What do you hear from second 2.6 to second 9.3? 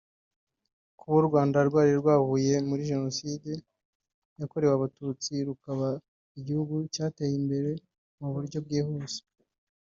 muri Jenoside yakorewe Abatutsi rukaba igihugu cyateye imbere mu buryo bwihuse